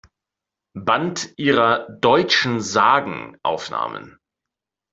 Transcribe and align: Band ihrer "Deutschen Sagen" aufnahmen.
Band 0.73 1.31
ihrer 1.37 1.87
"Deutschen 1.99 2.59
Sagen" 2.59 3.37
aufnahmen. 3.43 4.17